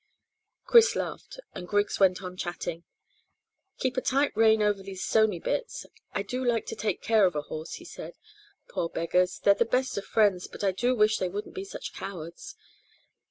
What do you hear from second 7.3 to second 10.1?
a horse," he said. "Poor beggars, they're the best of